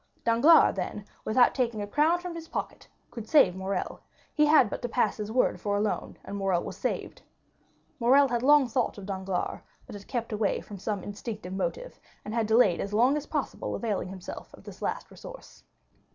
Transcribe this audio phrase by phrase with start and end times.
[0.23, 4.01] Danglars, then, without taking a crown from his pocket, could save Morrel;
[4.33, 7.21] he had but to pass his word for a loan, and Morrel was saved.
[7.99, 12.33] Morrel had long thought of Danglars, but had kept away from some instinctive motive, and
[12.33, 15.63] had delayed as long as possible availing himself of this last resource.